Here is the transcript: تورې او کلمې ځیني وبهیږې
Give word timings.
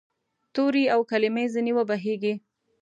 تورې 0.53 0.83
او 0.93 0.99
کلمې 1.09 1.45
ځیني 1.53 1.71
وبهیږې 1.75 2.33